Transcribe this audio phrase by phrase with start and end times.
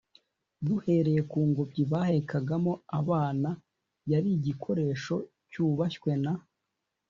[0.65, 3.49] duhereye ku ngobyi bahekagamo abana,
[4.11, 5.15] yari igikoresho
[5.51, 6.33] cyubashywe na